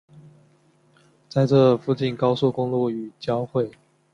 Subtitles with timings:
[1.29, 3.69] 在这附近高速公路与交汇。